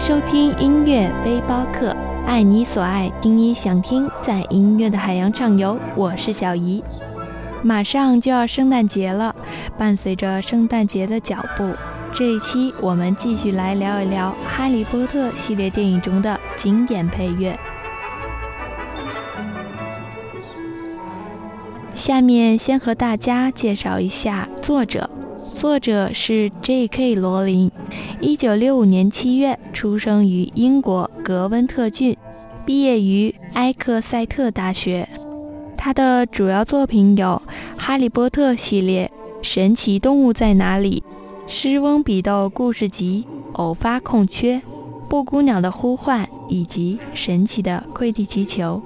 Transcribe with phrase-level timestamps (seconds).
[0.00, 1.94] 收听音乐背包客，
[2.26, 5.78] 爱你所爱，听你想听，在音乐的海洋畅游。
[5.94, 6.82] 我是小姨，
[7.62, 9.36] 马上就要圣诞节了，
[9.76, 11.74] 伴随着圣诞节的脚步，
[12.14, 17.54] 这一期我们继续来聊一聊《哈利波特》系列电影中的经典配乐。
[21.94, 25.10] 下面先和大家介绍一下作者。
[25.60, 27.16] 作者是 J.K.
[27.16, 27.70] 罗琳，
[28.18, 32.16] 一九六五年七月出生于英国格温特郡，
[32.64, 35.06] 毕业于埃克塞特大学。
[35.76, 37.42] 他的主要作品有
[37.78, 39.12] 《哈利波特》系列、
[39.46, 41.04] 《神奇动物在哪里》、
[41.52, 44.54] 《狮翁比斗故事集》、《偶发空缺》、
[45.10, 48.82] 《布谷鸟的呼唤》以及《神奇的快递气球》。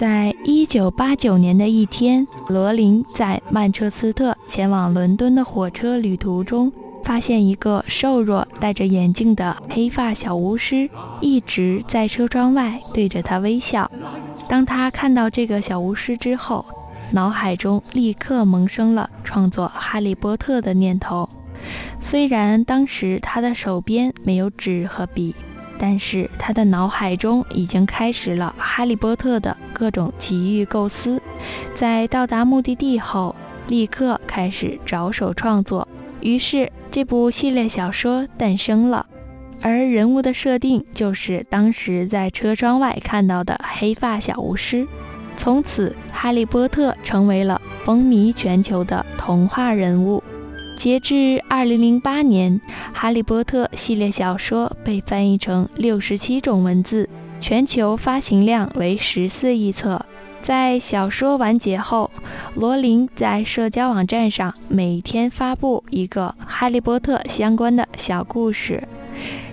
[0.00, 6.72] 在一九八九年的一天，罗琳在曼彻斯特前往伦敦的火车旅途中，
[7.04, 10.88] 发现一个瘦弱、戴着眼镜的黑发小巫师
[11.20, 13.90] 一直在车窗外对着他微笑。
[14.48, 16.64] 当他看到这个小巫师之后，
[17.12, 21.28] 脑海中立刻萌生了创作《哈利波特》的念头。
[22.00, 25.34] 虽然当时他的手边没有纸和笔。
[25.82, 31.22] 但是他的脑海中已经开始了《哈利波特》的各种奇遇构思，
[31.74, 33.34] 在到达目的地后，
[33.66, 35.88] 立刻开始着手创作。
[36.20, 39.06] 于是这部系列小说诞生了，
[39.62, 44.86] 而人物的设定就是当时在车窗外看到的黑发小巫师。
[45.38, 50.22] 从此，哈利波特成为了风靡全球的童话人物。
[50.80, 52.58] 截至二零零八年，
[52.94, 57.06] 《哈利波特》系列小说被翻译成六十七种文字，
[57.38, 60.02] 全球发行量为十四亿册。
[60.40, 62.10] 在小说完结后，
[62.54, 68.82] 罗琳在社交网站上每天发布一个《哈利波特》相关的小故事，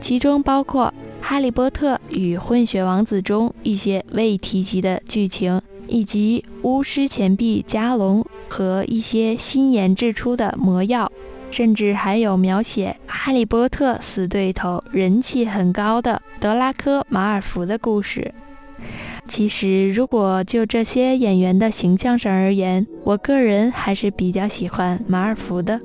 [0.00, 0.92] 其中包括
[1.24, 5.62] 《哈利波特与混血王子》中一些未提及的剧情。
[5.92, 11.12] 以及巫师钱币加龙和一些新研制出的魔药，
[11.50, 18.32] 甚至还有描写哈利波特死对头、人气很高的德拉科马尔福的故事。
[19.28, 25.78] 其实，如果就这些演员的形象上而言，我个人还是比较喜欢马尔福的。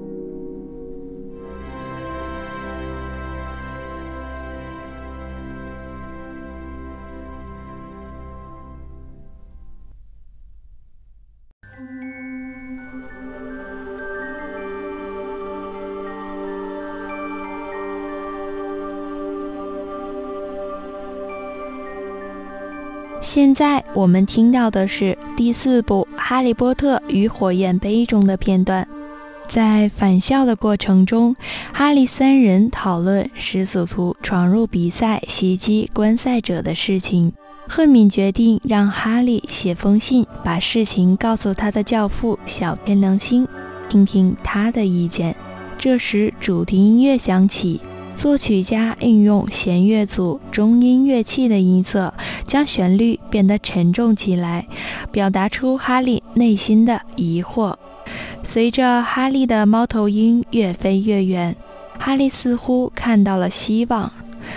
[23.28, 28.88] 现在我们听到的是第四部《哈利波特与火焰杯》中的片段。
[29.50, 31.36] 在返校的过程中，
[31.74, 37.34] 哈利三人讨论食死徒闯入比赛袭击观赛者的事情。
[37.68, 43.46] 赫敏决定让哈利写封信，把事情告诉他的教父小天狼星，
[43.90, 45.36] 听听他的意见。
[45.78, 47.82] 这时，主题音乐响起。
[48.18, 52.12] 作曲家运用弦乐组中音乐器的音色，
[52.48, 54.68] 将旋律变得沉重起来，
[55.12, 57.76] 表达出哈利内心的疑惑。
[58.44, 61.56] 随着哈利的猫头鹰越飞越远，
[62.00, 64.12] 哈利似乎看到了希望。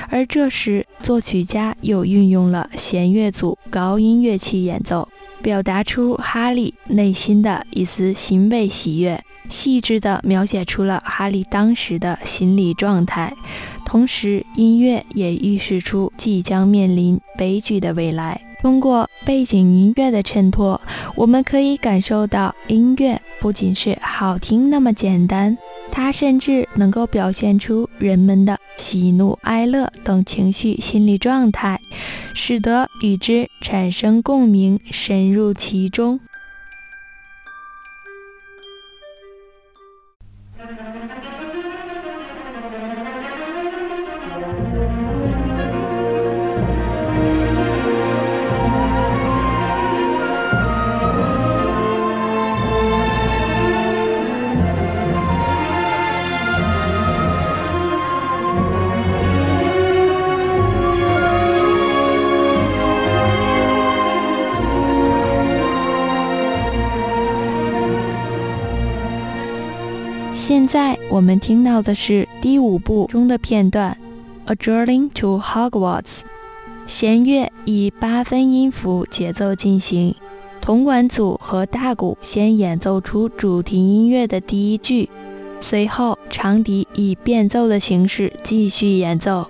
[0.09, 5.07] 而这时，作曲家又运用了弦乐组高音乐器演奏，
[5.43, 9.23] 表达出哈利内心的一丝欣慰喜悦。
[9.51, 13.35] 细致地描写出了哈利当时的心理状态，
[13.85, 18.41] 同时音乐也预示出即将面临悲剧的未来。
[18.63, 20.81] 通过背景音乐的衬托，
[21.17, 25.57] 我们可以感受到音乐不仅是好听那么简单，
[25.91, 31.81] 它甚至能够表现出人们的喜怒哀乐等情绪心理状态，
[32.35, 36.21] 使得与之产生共鸣，深入其中。
[70.41, 73.95] 现在我们听到的是第五部中的片段，
[74.51, 76.03] 《A Journey to Hogwarts》。
[76.87, 80.15] 弦乐以八分音符节奏进行，
[80.63, 85.11] 铜管组和大鼓先演奏出主题音乐的第一句，
[85.61, 89.47] 随后长笛以变奏的形式继续演奏。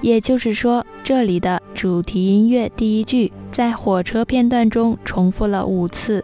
[0.00, 6.23] 也就是说，这里的主题音乐第一句在火车片段中重复了五次，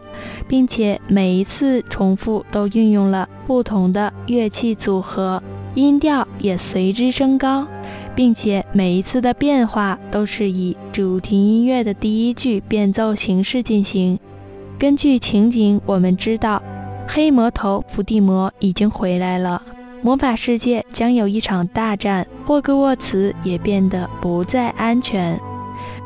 [0.51, 5.41] 并且每一次重复都运用了不同的乐器组合，
[5.75, 7.65] 音调也随之升高，
[8.13, 14.19] 并且每一次的变化都是以主题音乐的第一句变奏形式进行。
[14.77, 16.61] 根据情景，我们知道
[17.07, 19.63] 黑魔头伏地魔已经回来了。
[20.01, 25.39] 魔法世界将有一场大战，霍格沃茨也变得不再安全。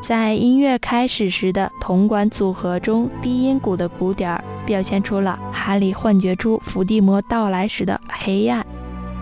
[0.01, 8.65] 在音乐开始时的铜管组合中，低音鼓的鼓点儿表现出了哈利幻觉出伏地魔到来时的黑暗。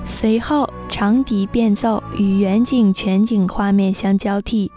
[0.06, 4.70] 随后，长笛变奏与远景全景画面相交替，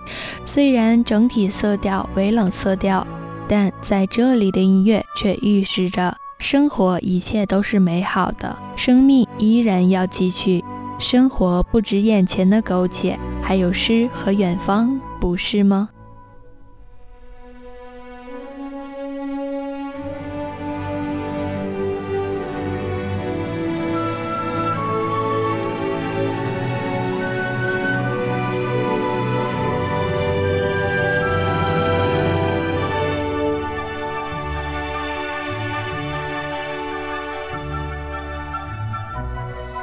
[0.45, 3.05] 虽然整体色调为冷色调，
[3.49, 6.17] 但在这里的音乐却预示着。
[6.39, 10.63] 生活一切都是美好的，生命依然要继续。
[10.99, 15.89] 生活不止眼前的苟且，还有诗和远方，不是吗？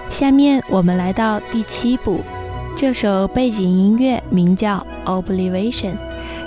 [0.10, 2.22] 下面我们来到第七步，
[2.76, 4.86] 这首背景音乐名叫
[5.24, 5.72] 《Oblivion》，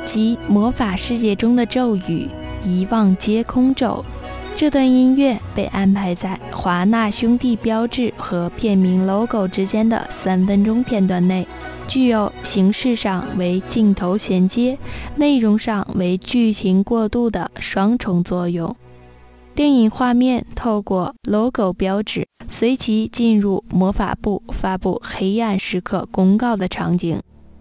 [0.04, 2.28] 即魔法世界中的咒语——
[2.62, 4.04] 遗忘皆空咒。
[4.54, 11.46] 这段音乐被安排在华纳兄弟标志和片名 logo 之间的三分钟片段内，
[11.86, 14.76] 具有形式上为镜头衔接、
[15.14, 18.74] 内容上为剧情过渡的双重作用。
[19.54, 22.26] 电影画面透过 logo 标志，
[22.58, 27.20] 随即进入魔法部发布黑暗时刻公告的场景。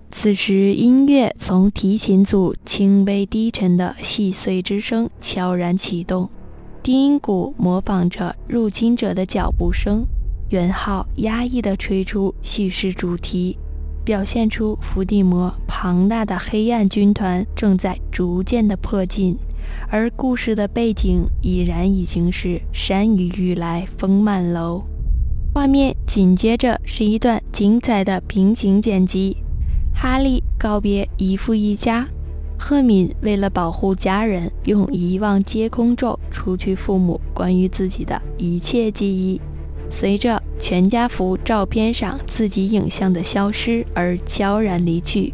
[0.09, 6.29] 此时，音乐从提琴组轻微低沉的细碎之声悄然启动，
[6.81, 10.05] 低音鼓模仿着入侵者的脚步声，
[10.51, 13.57] 圆号压抑地吹出叙事主题，
[14.05, 19.37] 表现出伏地魔庞大的黑暗军团正在逐渐地迫近。
[19.89, 24.83] 而故事的背景已然已经是山雨欲来风满楼，
[25.53, 29.37] 画面紧接着是一段精彩的平行剪辑。
[29.93, 32.07] 哈利告别姨父一家，
[32.59, 39.39] 赫敏为了保护家人，用遗忘接空咒除去父母关于自己的一切记忆，
[39.89, 45.33] 随着全家福照片上自己影像的消失而悄然离去。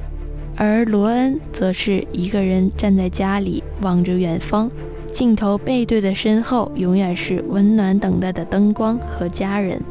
[0.55, 4.69] 而罗恩则是一个人站在家里，望着远方，
[5.11, 9.81] 镜头背对的身后永远是温暖等待的灯光和家人。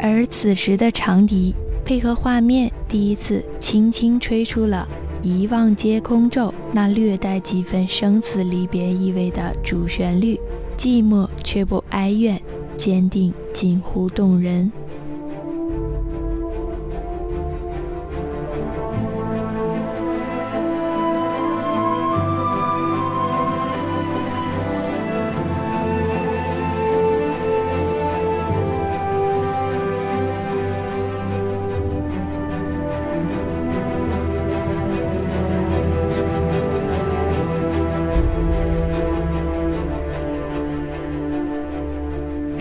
[0.00, 1.54] 而此时的长笛
[1.84, 4.88] 配合画面，第一次轻轻吹出了
[5.26, 10.38] 《遗忘皆空咒》那略带几分生死离别意味的主旋律，
[10.76, 12.40] 寂寞却不哀怨，
[12.76, 14.72] 坚定近乎动人。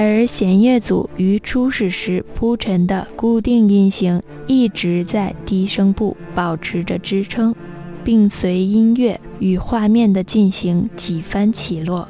[0.03, 7.55] 而弦乐组于初始时铺陈的固定音型一直在低声部保持着支撑，
[8.03, 12.05] 并随音乐与画面的进行几番起落。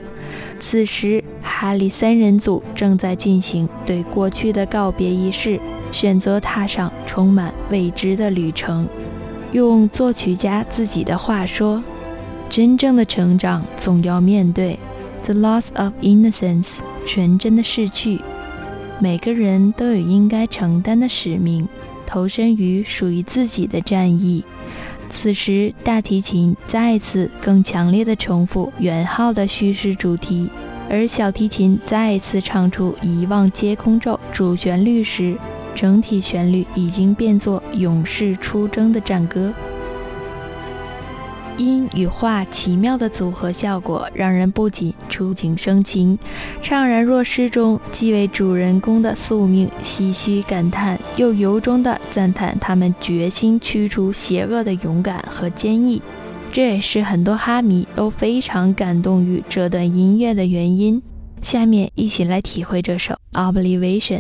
[0.58, 5.60] 此时，哈利三人组正在进行对过去的告别仪式，
[5.92, 8.88] 选择踏上充满未知的旅程。
[9.52, 11.84] 用作曲家自己的话说
[12.50, 14.80] ：“真正的成长总要面对
[15.24, 18.22] the loss of innocence。”纯真的逝去，
[19.02, 21.68] 每个人都有应该承担的使命，
[22.06, 24.44] 投身于属于自己的战役。
[25.10, 30.50] 此时，大提琴再次更强烈的重复元号的叙事主题，
[30.90, 35.36] 而小提琴再次唱出《遗忘皆空咒》主旋律时，
[35.76, 39.54] 整体旋律已经变作勇士出征的战歌。
[41.58, 46.18] 音与画奇妙的组合效果，让人不仅触景生情，
[46.62, 56.02] 怅然若失中，既为主人公的宿命唏嘘感叹，又由衷地赞叹他们决心驱除邪恶的勇敢和坚毅。
[56.52, 61.02] 这也是很多哈迷都非常感动于这段音乐的原因。
[61.42, 63.16] 下面一起来体会这首
[63.54, 64.20] 《Oblivion》。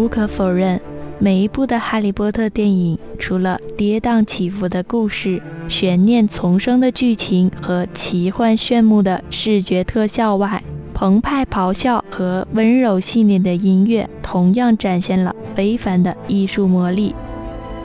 [0.00, 0.80] 无可否认，
[1.18, 10.64] 每一部的《哈利波特》电影，除了跌宕起伏的故事、悬念丛生的剧情和奇幻炫目的视觉特效外，
[10.94, 17.14] 澎湃咆哮和温柔细腻的音乐同样展现了非凡的艺术魔力。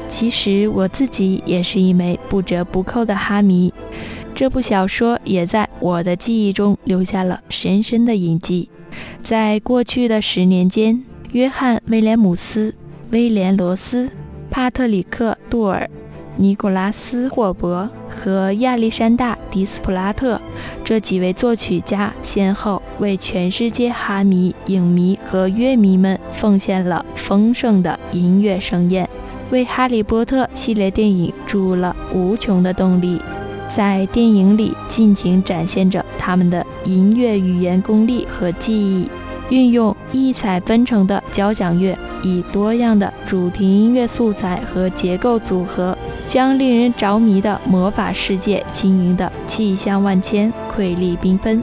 [0.08, 3.74] 其实我自己也是一枚不折不扣的哈迷，
[4.34, 8.70] 这部小说也在我的记忆中留下了深深的印记。
[9.22, 11.04] 在过去的十年间。
[11.36, 12.74] 约翰·威廉姆斯、
[13.12, 14.10] 威廉·罗斯、
[14.50, 15.90] 帕特里克·杜尔、
[16.38, 20.40] 尼古拉斯·霍伯和亚历山大·迪斯普拉特
[20.82, 29.10] 这几位作曲家，先后为全世界哈迷、影迷和乐迷们奉献了丰盛的音乐盛宴，
[29.50, 33.20] 为《哈利波特》系列电影注入了无穷的动力，
[33.68, 39.10] 在电影里尽情展现着他们的音乐语言功力和技艺。
[39.52, 45.98] 运用异彩纷呈的交响乐，以多样的主题音乐素材和结构组合，
[46.30, 51.62] 将令人着迷的魔法世界经营的气象万千、瑰丽缤纷。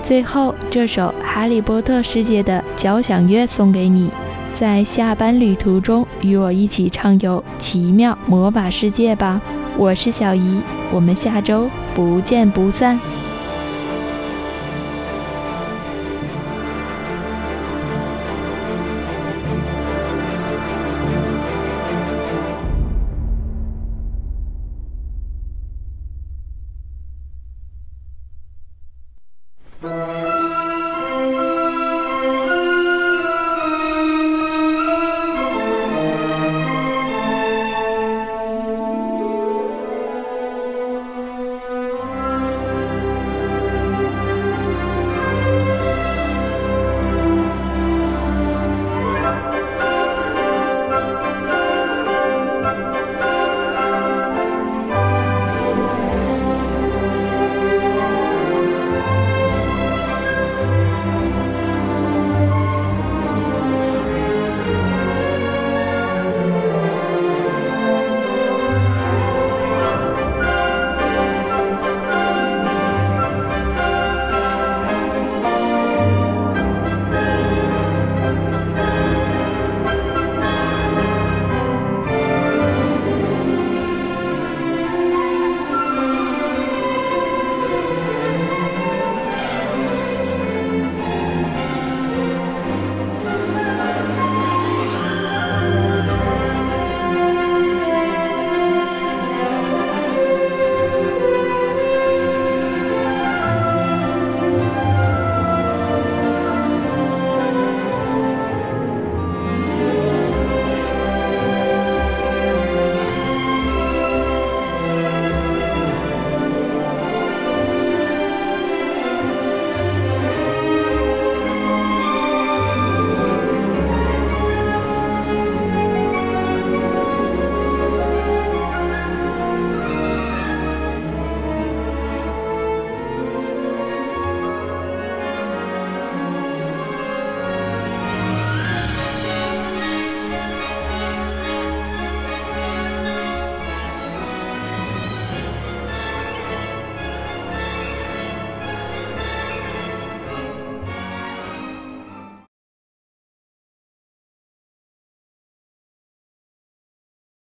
[0.00, 4.08] 最后，这首《哈利波特世界的交响乐》送给你，
[4.54, 9.40] 在下班旅途中与我一起畅游奇妙魔法世界吧。
[9.76, 10.60] 我是小姨，
[10.92, 13.00] 我们下周不见不散。